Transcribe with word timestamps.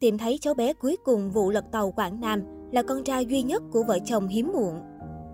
Tìm 0.00 0.18
thấy 0.18 0.38
cháu 0.40 0.54
bé 0.54 0.72
cuối 0.72 0.96
cùng 1.04 1.30
vụ 1.30 1.50
lật 1.50 1.64
tàu 1.72 1.90
Quảng 1.90 2.20
Nam 2.20 2.42
là 2.72 2.82
con 2.82 3.04
trai 3.04 3.26
duy 3.26 3.42
nhất 3.42 3.62
của 3.72 3.82
vợ 3.82 3.98
chồng 4.04 4.28
hiếm 4.28 4.52
muộn. 4.52 4.80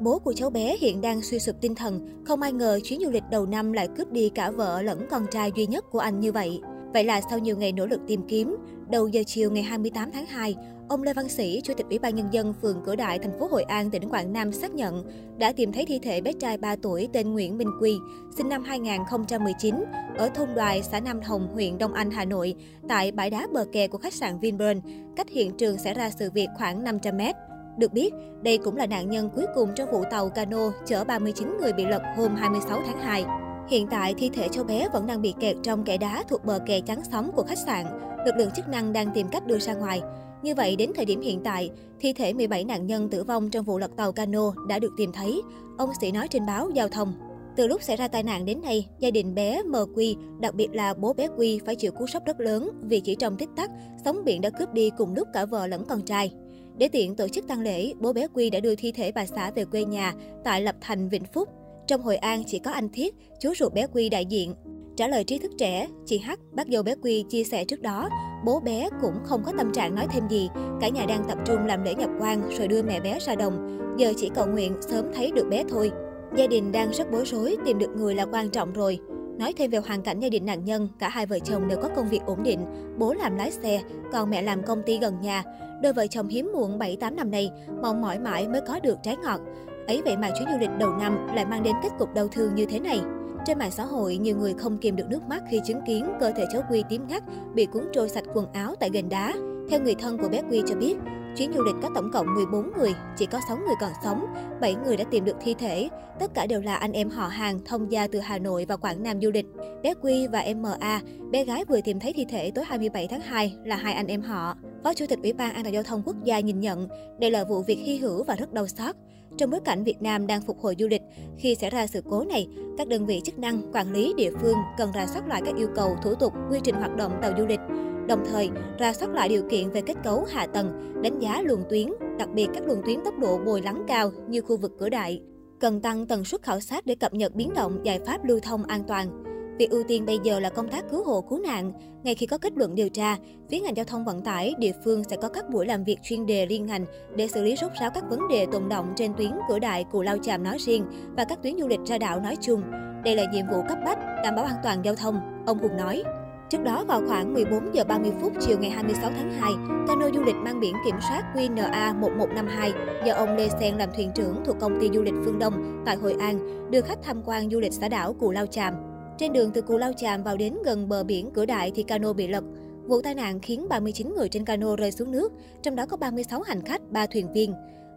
Bố 0.00 0.18
của 0.18 0.32
cháu 0.32 0.50
bé 0.50 0.76
hiện 0.80 1.00
đang 1.00 1.22
suy 1.22 1.38
sụp 1.38 1.56
tinh 1.60 1.74
thần, 1.74 2.08
không 2.24 2.42
ai 2.42 2.52
ngờ 2.52 2.80
chuyến 2.84 3.00
du 3.00 3.10
lịch 3.10 3.22
đầu 3.30 3.46
năm 3.46 3.72
lại 3.72 3.88
cướp 3.96 4.12
đi 4.12 4.28
cả 4.28 4.50
vợ 4.50 4.82
lẫn 4.82 5.06
con 5.10 5.26
trai 5.30 5.52
duy 5.56 5.66
nhất 5.66 5.84
của 5.90 5.98
anh 5.98 6.20
như 6.20 6.32
vậy. 6.32 6.60
Vậy 6.92 7.04
là 7.04 7.20
sau 7.30 7.38
nhiều 7.38 7.56
ngày 7.56 7.72
nỗ 7.72 7.86
lực 7.86 8.00
tìm 8.06 8.22
kiếm, 8.28 8.56
đầu 8.90 9.08
giờ 9.08 9.22
chiều 9.26 9.50
ngày 9.50 9.62
28 9.62 10.10
tháng 10.12 10.26
2, 10.26 10.56
ông 10.88 11.02
Lê 11.02 11.14
Văn 11.14 11.28
Sĩ, 11.28 11.60
Chủ 11.64 11.74
tịch 11.74 11.86
Ủy 11.88 11.98
ban 11.98 12.14
Nhân 12.14 12.26
dân 12.32 12.54
phường 12.62 12.82
Cửa 12.84 12.96
Đại, 12.96 13.18
thành 13.18 13.38
phố 13.38 13.46
Hội 13.46 13.62
An, 13.62 13.90
tỉnh 13.90 14.08
Quảng 14.08 14.32
Nam 14.32 14.52
xác 14.52 14.74
nhận 14.74 15.04
đã 15.38 15.52
tìm 15.52 15.72
thấy 15.72 15.84
thi 15.86 15.98
thể 15.98 16.20
bé 16.20 16.32
trai 16.32 16.58
3 16.58 16.76
tuổi 16.76 17.08
tên 17.12 17.32
Nguyễn 17.32 17.58
Minh 17.58 17.70
Quy, 17.80 17.96
sinh 18.36 18.48
năm 18.48 18.64
2019, 18.64 19.74
ở 20.16 20.28
thôn 20.28 20.48
Đoài, 20.54 20.82
xã 20.82 21.00
Nam 21.00 21.20
Hồng, 21.20 21.48
huyện 21.52 21.78
Đông 21.78 21.92
Anh, 21.92 22.10
Hà 22.10 22.24
Nội, 22.24 22.54
tại 22.88 23.12
bãi 23.12 23.30
đá 23.30 23.46
bờ 23.52 23.64
kè 23.72 23.88
của 23.88 23.98
khách 23.98 24.14
sạn 24.14 24.38
Vinpearl, 24.38 24.78
cách 25.16 25.28
hiện 25.30 25.56
trường 25.56 25.78
xảy 25.78 25.94
ra 25.94 26.10
sự 26.10 26.30
việc 26.30 26.48
khoảng 26.58 26.84
500 26.84 27.16
mét. 27.16 27.36
Được 27.78 27.92
biết, 27.92 28.14
đây 28.42 28.58
cũng 28.58 28.76
là 28.76 28.86
nạn 28.86 29.10
nhân 29.10 29.30
cuối 29.34 29.44
cùng 29.54 29.70
trong 29.76 29.90
vụ 29.90 30.04
tàu 30.10 30.28
cano 30.28 30.72
chở 30.86 31.04
39 31.04 31.56
người 31.60 31.72
bị 31.72 31.84
lật 31.84 32.02
hôm 32.16 32.34
26 32.34 32.80
tháng 32.86 32.98
2. 32.98 33.24
Hiện 33.68 33.86
tại, 33.90 34.14
thi 34.14 34.30
thể 34.34 34.48
cháu 34.48 34.64
bé 34.64 34.88
vẫn 34.92 35.06
đang 35.06 35.22
bị 35.22 35.34
kẹt 35.40 35.56
trong 35.62 35.84
kẻ 35.84 35.96
đá 35.96 36.24
thuộc 36.28 36.44
bờ 36.44 36.58
kè 36.66 36.80
chắn 36.80 36.98
sóng 37.10 37.30
của 37.36 37.42
khách 37.42 37.58
sạn. 37.58 37.86
Lực 38.26 38.36
lượng 38.36 38.50
chức 38.50 38.68
năng 38.68 38.92
đang 38.92 39.10
tìm 39.14 39.28
cách 39.28 39.46
đưa 39.46 39.58
ra 39.58 39.74
ngoài. 39.74 40.00
Như 40.42 40.54
vậy, 40.54 40.76
đến 40.76 40.90
thời 40.96 41.04
điểm 41.04 41.20
hiện 41.20 41.40
tại, 41.44 41.70
thi 42.00 42.12
thể 42.12 42.32
17 42.32 42.64
nạn 42.64 42.86
nhân 42.86 43.08
tử 43.08 43.24
vong 43.24 43.50
trong 43.50 43.64
vụ 43.64 43.78
lật 43.78 43.90
tàu 43.96 44.12
cano 44.12 44.52
đã 44.68 44.78
được 44.78 44.92
tìm 44.96 45.12
thấy. 45.12 45.42
Ông 45.78 45.90
Sĩ 46.00 46.12
nói 46.12 46.28
trên 46.28 46.46
báo 46.46 46.70
Giao 46.70 46.88
thông. 46.88 47.12
Từ 47.56 47.66
lúc 47.66 47.82
xảy 47.82 47.96
ra 47.96 48.08
tai 48.08 48.22
nạn 48.22 48.44
đến 48.44 48.62
nay, 48.62 48.88
gia 48.98 49.10
đình 49.10 49.34
bé 49.34 49.62
MQ, 49.62 50.14
đặc 50.40 50.54
biệt 50.54 50.68
là 50.72 50.94
bố 50.94 51.12
bé 51.12 51.28
Quy 51.36 51.60
phải 51.66 51.74
chịu 51.74 51.92
cú 51.92 52.06
sốc 52.06 52.24
rất 52.26 52.40
lớn 52.40 52.70
vì 52.82 53.00
chỉ 53.00 53.14
trong 53.14 53.36
tích 53.36 53.48
tắc, 53.56 53.70
sóng 54.04 54.24
biển 54.24 54.40
đã 54.40 54.50
cướp 54.50 54.72
đi 54.72 54.90
cùng 54.98 55.14
lúc 55.14 55.28
cả 55.32 55.44
vợ 55.44 55.66
lẫn 55.66 55.84
con 55.84 56.02
trai. 56.02 56.32
Để 56.78 56.88
tiện 56.88 57.16
tổ 57.16 57.28
chức 57.28 57.48
tang 57.48 57.60
lễ, 57.60 57.92
bố 58.00 58.12
bé 58.12 58.26
Quy 58.34 58.50
đã 58.50 58.60
đưa 58.60 58.74
thi 58.74 58.92
thể 58.92 59.12
bà 59.12 59.26
xã 59.26 59.50
về 59.50 59.64
quê 59.64 59.84
nhà 59.84 60.14
tại 60.44 60.62
Lập 60.62 60.76
Thành, 60.80 61.08
Vĩnh 61.08 61.24
Phúc. 61.32 61.48
Trong 61.86 62.02
Hội 62.02 62.16
An 62.16 62.42
chỉ 62.46 62.58
có 62.58 62.70
anh 62.70 62.88
Thiết, 62.88 63.14
chú 63.40 63.54
ruột 63.58 63.74
bé 63.74 63.86
Quy 63.86 64.08
đại 64.08 64.26
diện. 64.26 64.54
Trả 64.96 65.08
lời 65.08 65.24
trí 65.24 65.38
thức 65.38 65.52
trẻ, 65.58 65.88
chị 66.06 66.18
H, 66.18 66.30
bác 66.52 66.66
dâu 66.68 66.82
bé 66.82 66.94
Quy 67.02 67.24
chia 67.28 67.44
sẻ 67.44 67.64
trước 67.64 67.82
đó, 67.82 68.08
bố 68.44 68.60
bé 68.60 68.88
cũng 69.02 69.14
không 69.24 69.42
có 69.44 69.52
tâm 69.58 69.72
trạng 69.72 69.94
nói 69.94 70.06
thêm 70.10 70.28
gì. 70.28 70.48
Cả 70.80 70.88
nhà 70.88 71.06
đang 71.08 71.24
tập 71.28 71.38
trung 71.44 71.66
làm 71.66 71.84
lễ 71.84 71.94
nhập 71.94 72.10
quan 72.20 72.48
rồi 72.58 72.68
đưa 72.68 72.82
mẹ 72.82 73.00
bé 73.00 73.18
ra 73.18 73.34
đồng. 73.34 73.78
Giờ 73.98 74.12
chỉ 74.16 74.30
cầu 74.34 74.46
nguyện 74.46 74.74
sớm 74.80 75.04
thấy 75.14 75.32
được 75.32 75.48
bé 75.50 75.64
thôi. 75.68 75.90
Gia 76.36 76.46
đình 76.46 76.72
đang 76.72 76.90
rất 76.90 77.10
bối 77.12 77.24
rối, 77.24 77.56
tìm 77.64 77.78
được 77.78 77.90
người 77.96 78.14
là 78.14 78.26
quan 78.32 78.50
trọng 78.50 78.72
rồi. 78.72 78.98
Nói 79.38 79.52
thêm 79.56 79.70
về 79.70 79.78
hoàn 79.78 80.02
cảnh 80.02 80.20
gia 80.20 80.28
đình 80.28 80.46
nạn 80.46 80.64
nhân, 80.64 80.88
cả 80.98 81.08
hai 81.08 81.26
vợ 81.26 81.38
chồng 81.38 81.68
đều 81.68 81.78
có 81.82 81.88
công 81.96 82.08
việc 82.08 82.22
ổn 82.26 82.42
định. 82.42 82.60
Bố 82.98 83.14
làm 83.14 83.36
lái 83.36 83.50
xe, 83.50 83.82
còn 84.12 84.30
mẹ 84.30 84.42
làm 84.42 84.62
công 84.62 84.82
ty 84.86 84.98
gần 84.98 85.20
nhà. 85.20 85.42
Đôi 85.82 85.92
vợ 85.92 86.06
chồng 86.06 86.28
hiếm 86.28 86.50
muộn 86.54 86.78
7-8 86.78 87.14
năm 87.14 87.30
nay, 87.30 87.50
mong 87.82 88.02
mỏi 88.02 88.18
mãi 88.18 88.48
mới 88.48 88.60
có 88.60 88.80
được 88.80 88.98
trái 89.02 89.16
ngọt. 89.16 89.40
Ấy 89.86 90.02
vậy 90.04 90.16
mà 90.16 90.30
chuyến 90.38 90.48
du 90.52 90.58
lịch 90.60 90.70
đầu 90.78 90.90
năm 91.00 91.26
lại 91.34 91.46
mang 91.46 91.62
đến 91.62 91.76
kết 91.82 91.90
cục 91.98 92.14
đau 92.14 92.28
thương 92.28 92.54
như 92.54 92.66
thế 92.66 92.80
này. 92.80 93.00
Trên 93.46 93.58
mạng 93.58 93.70
xã 93.70 93.84
hội, 93.84 94.16
nhiều 94.16 94.36
người 94.36 94.54
không 94.54 94.78
kìm 94.78 94.96
được 94.96 95.04
nước 95.08 95.22
mắt 95.28 95.42
khi 95.50 95.60
chứng 95.64 95.80
kiến 95.86 96.06
cơ 96.20 96.32
thể 96.36 96.44
cháu 96.52 96.62
Quy 96.70 96.84
tím 96.88 97.06
ngắt 97.08 97.22
bị 97.54 97.66
cuốn 97.66 97.82
trôi 97.92 98.08
sạch 98.08 98.24
quần 98.34 98.52
áo 98.52 98.74
tại 98.80 98.90
gành 98.92 99.08
đá. 99.08 99.34
Theo 99.70 99.80
người 99.80 99.94
thân 99.94 100.18
của 100.18 100.28
bé 100.28 100.42
Quy 100.50 100.62
cho 100.66 100.74
biết, 100.74 100.96
chuyến 101.36 101.52
du 101.52 101.62
lịch 101.62 101.74
có 101.82 101.90
tổng 101.94 102.10
cộng 102.12 102.34
14 102.34 102.70
người, 102.78 102.94
chỉ 103.16 103.26
có 103.26 103.40
6 103.48 103.56
người 103.56 103.74
còn 103.80 103.92
sống, 104.04 104.26
7 104.60 104.74
người 104.74 104.96
đã 104.96 105.04
tìm 105.10 105.24
được 105.24 105.36
thi 105.40 105.54
thể. 105.58 105.88
Tất 106.20 106.34
cả 106.34 106.46
đều 106.46 106.60
là 106.60 106.76
anh 106.76 106.92
em 106.92 107.10
họ 107.10 107.26
hàng 107.26 107.60
thông 107.64 107.92
gia 107.92 108.06
từ 108.06 108.18
Hà 108.18 108.38
Nội 108.38 108.64
và 108.68 108.76
Quảng 108.76 109.02
Nam 109.02 109.20
du 109.20 109.30
lịch. 109.30 109.46
Bé 109.82 109.94
Quy 110.02 110.26
và 110.26 110.38
em 110.38 110.62
MA, 110.62 111.00
bé 111.30 111.44
gái 111.44 111.64
vừa 111.64 111.80
tìm 111.80 112.00
thấy 112.00 112.12
thi 112.12 112.24
thể 112.28 112.50
tối 112.50 112.64
27 112.68 113.08
tháng 113.08 113.20
2 113.20 113.56
là 113.64 113.76
hai 113.76 113.94
anh 113.94 114.06
em 114.06 114.22
họ. 114.22 114.56
Phó 114.84 114.94
Chủ 114.94 115.06
tịch 115.08 115.18
Ủy 115.22 115.32
ban 115.32 115.54
An 115.54 115.64
toàn 115.64 115.74
giao 115.74 115.82
thông 115.82 116.02
quốc 116.02 116.16
gia 116.24 116.40
nhìn 116.40 116.60
nhận 116.60 116.88
đây 117.20 117.30
là 117.30 117.44
vụ 117.44 117.62
việc 117.62 117.78
hy 117.84 117.96
hữu 117.96 118.24
và 118.24 118.34
rất 118.34 118.52
đau 118.52 118.66
xót. 118.66 118.94
Trong 119.38 119.50
bối 119.50 119.60
cảnh 119.64 119.84
Việt 119.84 120.02
Nam 120.02 120.26
đang 120.26 120.42
phục 120.42 120.60
hồi 120.60 120.76
du 120.78 120.88
lịch, 120.88 121.02
khi 121.38 121.54
xảy 121.54 121.70
ra 121.70 121.86
sự 121.86 122.02
cố 122.10 122.24
này, 122.24 122.48
các 122.78 122.88
đơn 122.88 123.06
vị 123.06 123.20
chức 123.24 123.38
năng, 123.38 123.72
quản 123.72 123.92
lý 123.92 124.14
địa 124.16 124.30
phương 124.40 124.56
cần 124.78 124.90
rà 124.94 125.06
soát 125.06 125.28
lại 125.28 125.42
các 125.44 125.56
yêu 125.56 125.68
cầu, 125.76 125.96
thủ 126.02 126.14
tục, 126.14 126.32
quy 126.50 126.60
trình 126.64 126.74
hoạt 126.74 126.96
động 126.96 127.12
tàu 127.22 127.32
du 127.38 127.46
lịch. 127.46 127.60
Đồng 128.08 128.24
thời, 128.24 128.50
ra 128.78 128.92
soát 128.92 129.08
lại 129.10 129.28
điều 129.28 129.42
kiện 129.50 129.70
về 129.70 129.80
kết 129.80 129.94
cấu 130.04 130.24
hạ 130.28 130.46
tầng, 130.46 131.02
đánh 131.02 131.18
giá 131.18 131.42
luồng 131.42 131.62
tuyến, 131.70 131.88
đặc 132.18 132.28
biệt 132.34 132.48
các 132.54 132.66
luồng 132.66 132.82
tuyến 132.86 132.98
tốc 133.04 133.18
độ 133.18 133.38
bồi 133.38 133.62
lắng 133.62 133.84
cao 133.88 134.10
như 134.28 134.40
khu 134.40 134.56
vực 134.56 134.72
cửa 134.78 134.88
đại. 134.88 135.20
Cần 135.60 135.80
tăng 135.80 136.06
tần 136.06 136.24
suất 136.24 136.42
khảo 136.42 136.60
sát 136.60 136.86
để 136.86 136.94
cập 136.94 137.14
nhật 137.14 137.34
biến 137.34 137.54
động 137.54 137.78
giải 137.82 138.00
pháp 138.06 138.24
lưu 138.24 138.40
thông 138.40 138.64
an 138.64 138.82
toàn. 138.88 139.22
Việc 139.58 139.70
ưu 139.70 139.82
tiên 139.88 140.06
bây 140.06 140.18
giờ 140.22 140.40
là 140.40 140.50
công 140.50 140.68
tác 140.68 140.84
cứu 140.90 141.04
hộ 141.04 141.20
cứu 141.20 141.38
nạn. 141.38 141.72
Ngay 142.02 142.14
khi 142.14 142.26
có 142.26 142.38
kết 142.38 142.52
luận 142.56 142.74
điều 142.74 142.88
tra, 142.88 143.16
phía 143.50 143.60
ngành 143.60 143.76
giao 143.76 143.84
thông 143.84 144.04
vận 144.04 144.22
tải, 144.22 144.54
địa 144.58 144.72
phương 144.84 145.04
sẽ 145.04 145.16
có 145.16 145.28
các 145.28 145.50
buổi 145.50 145.66
làm 145.66 145.84
việc 145.84 145.98
chuyên 146.02 146.26
đề 146.26 146.46
liên 146.46 146.66
ngành 146.66 146.84
để 147.16 147.28
xử 147.28 147.42
lý 147.42 147.56
rốt 147.56 147.70
ráo 147.80 147.90
các 147.90 148.04
vấn 148.10 148.20
đề 148.30 148.46
tồn 148.52 148.68
động 148.68 148.92
trên 148.96 149.14
tuyến 149.14 149.30
cửa 149.48 149.58
đại 149.58 149.84
Cù 149.84 150.02
Lao 150.02 150.18
Chàm 150.18 150.42
nói 150.42 150.56
riêng 150.58 150.84
và 151.16 151.24
các 151.24 151.42
tuyến 151.42 151.54
du 151.60 151.68
lịch 151.68 151.80
ra 151.84 151.98
đảo 151.98 152.20
nói 152.20 152.36
chung. 152.40 152.62
Đây 153.04 153.16
là 153.16 153.24
nhiệm 153.32 153.46
vụ 153.52 153.62
cấp 153.68 153.78
bách, 153.84 153.98
đảm 154.24 154.34
bảo 154.34 154.44
an 154.44 154.56
toàn 154.62 154.84
giao 154.84 154.94
thông, 154.94 155.20
ông 155.46 155.58
Hùng 155.58 155.76
nói. 155.76 156.02
Trước 156.50 156.62
đó 156.64 156.84
vào 156.84 157.02
khoảng 157.06 157.34
14 157.34 157.74
giờ 157.74 157.84
30 157.84 158.12
phút 158.20 158.32
chiều 158.40 158.58
ngày 158.58 158.70
26 158.70 159.10
tháng 159.16 159.32
2, 159.32 159.52
cano 159.88 160.10
du 160.14 160.22
lịch 160.22 160.34
mang 160.34 160.60
biển 160.60 160.74
kiểm 160.84 160.94
soát 161.08 161.22
QNA 161.34 162.00
1152 162.00 162.72
do 163.06 163.14
ông 163.14 163.36
Lê 163.36 163.48
Sen 163.60 163.76
làm 163.76 163.88
thuyền 163.96 164.10
trưởng 164.14 164.44
thuộc 164.44 164.56
công 164.60 164.80
ty 164.80 164.90
du 164.94 165.02
lịch 165.02 165.14
Phương 165.24 165.38
Đông 165.38 165.82
tại 165.86 165.96
Hội 165.96 166.16
An 166.20 166.70
đưa 166.70 166.80
khách 166.80 166.98
tham 167.02 167.22
quan 167.24 167.50
du 167.50 167.60
lịch 167.60 167.72
xã 167.72 167.88
đảo 167.88 168.12
Cù 168.12 168.30
Lao 168.30 168.46
Chàm. 168.46 168.74
Trên 169.18 169.32
đường 169.32 169.50
từ 169.50 169.60
Cù 169.60 169.76
Lao 169.76 169.92
Chàm 169.96 170.22
vào 170.22 170.36
đến 170.36 170.54
gần 170.64 170.88
bờ 170.88 171.04
biển 171.04 171.30
Cửa 171.34 171.46
Đại 171.46 171.72
thì 171.74 171.82
cano 171.82 172.12
bị 172.12 172.28
lật. 172.28 172.44
Vụ 172.86 173.00
tai 173.00 173.14
nạn 173.14 173.40
khiến 173.40 173.66
39 173.68 174.14
người 174.16 174.28
trên 174.28 174.44
cano 174.44 174.76
rơi 174.76 174.92
xuống 174.92 175.10
nước, 175.10 175.32
trong 175.62 175.76
đó 175.76 175.86
có 175.86 175.96
36 175.96 176.42
hành 176.42 176.64
khách, 176.64 176.80
3 176.90 177.06
thuyền 177.06 177.32
viên. 177.32 177.54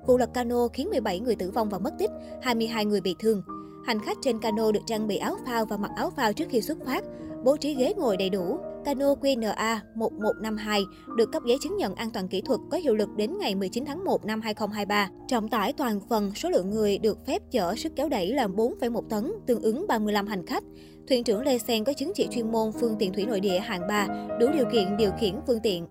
Vụ 0.07 0.17
lật 0.17 0.33
cano 0.33 0.67
khiến 0.67 0.89
17 0.89 1.19
người 1.19 1.35
tử 1.35 1.51
vong 1.51 1.69
và 1.69 1.79
mất 1.79 1.93
tích, 1.99 2.11
22 2.41 2.85
người 2.85 3.01
bị 3.01 3.15
thương. 3.19 3.41
Hành 3.89 3.99
khách 3.99 4.17
trên 4.21 4.39
cano 4.39 4.71
được 4.71 4.79
trang 4.85 5.07
bị 5.07 5.17
áo 5.17 5.35
phao 5.45 5.65
và 5.65 5.77
mặc 5.77 5.91
áo 5.95 6.09
phao 6.09 6.33
trước 6.33 6.45
khi 6.49 6.61
xuất 6.61 6.77
phát, 6.85 7.03
bố 7.43 7.57
trí 7.57 7.75
ghế 7.75 7.93
ngồi 7.97 8.17
đầy 8.17 8.29
đủ. 8.29 8.57
Cano 8.85 9.13
QNA 9.13 9.77
1152 9.95 10.83
được 11.17 11.31
cấp 11.31 11.43
giấy 11.45 11.57
chứng 11.61 11.77
nhận 11.77 11.95
an 11.95 12.09
toàn 12.11 12.27
kỹ 12.27 12.41
thuật 12.41 12.59
có 12.71 12.77
hiệu 12.77 12.95
lực 12.95 13.09
đến 13.15 13.37
ngày 13.39 13.55
19 13.55 13.85
tháng 13.85 14.05
1 14.05 14.25
năm 14.25 14.41
2023. 14.41 15.09
Trọng 15.27 15.47
tải 15.47 15.73
toàn 15.73 15.99
phần, 16.09 16.31
số 16.35 16.49
lượng 16.49 16.69
người 16.69 16.97
được 16.97 17.25
phép 17.25 17.41
chở 17.51 17.75
sức 17.75 17.91
kéo 17.95 18.09
đẩy 18.09 18.33
là 18.33 18.47
4,1 18.47 19.01
tấn, 19.09 19.31
tương 19.47 19.61
ứng 19.61 19.85
35 19.87 20.27
hành 20.27 20.45
khách. 20.45 20.63
Thuyền 21.07 21.23
trưởng 21.23 21.41
Lê 21.41 21.57
Sen 21.57 21.83
có 21.83 21.93
chứng 21.93 22.11
chỉ 22.15 22.27
chuyên 22.31 22.51
môn 22.51 22.71
phương 22.79 22.95
tiện 22.99 23.13
thủy 23.13 23.25
nội 23.25 23.39
địa 23.39 23.59
hạng 23.59 23.87
3, 23.87 24.07
đủ 24.39 24.47
điều 24.53 24.65
kiện 24.73 24.97
điều 24.97 25.11
khiển 25.19 25.35
phương 25.47 25.59
tiện. 25.63 25.85